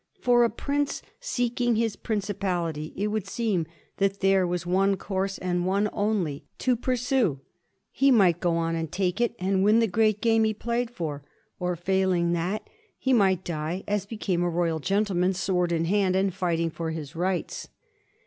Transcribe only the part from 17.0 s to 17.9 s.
rights.